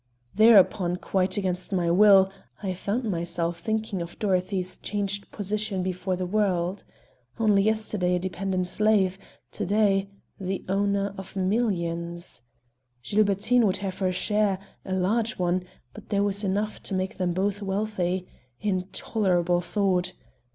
[0.33, 2.31] Thereupon, quite against my will,
[2.63, 6.83] I found myself thinking of Dorothy's changed position before the world.
[7.37, 9.19] Only yesterday a dependent slave;
[9.51, 10.09] to day,
[10.39, 12.41] the owner of millions.
[13.03, 17.31] Gilbertine would have her share, a large one, but there was enough to make them
[17.33, 18.27] both wealthy.
[18.59, 20.13] Intolerable thought!